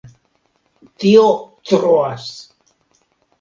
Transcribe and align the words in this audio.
Tio 1.03 1.25
troas! 1.73 2.27